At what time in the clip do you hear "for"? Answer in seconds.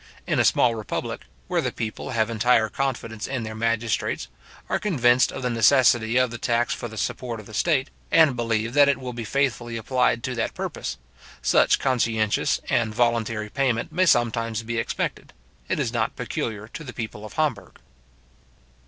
6.73-6.87